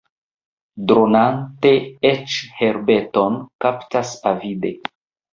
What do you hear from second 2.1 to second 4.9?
eĉ herbeton kaptas avide.